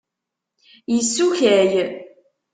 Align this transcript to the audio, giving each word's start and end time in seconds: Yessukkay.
Yessukkay. 0.93 1.71